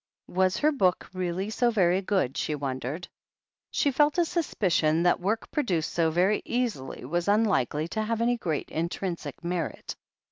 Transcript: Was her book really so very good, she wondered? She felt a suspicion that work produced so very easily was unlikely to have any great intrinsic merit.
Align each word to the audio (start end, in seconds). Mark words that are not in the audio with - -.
Was 0.29 0.57
her 0.57 0.71
book 0.71 1.07
really 1.13 1.51
so 1.51 1.69
very 1.69 2.01
good, 2.01 2.35
she 2.35 2.55
wondered? 2.55 3.07
She 3.69 3.91
felt 3.91 4.17
a 4.17 4.25
suspicion 4.25 5.03
that 5.03 5.19
work 5.19 5.51
produced 5.51 5.91
so 5.93 6.09
very 6.09 6.41
easily 6.43 7.05
was 7.05 7.27
unlikely 7.27 7.87
to 7.89 8.01
have 8.01 8.19
any 8.19 8.37
great 8.37 8.71
intrinsic 8.71 9.43
merit. 9.43 9.95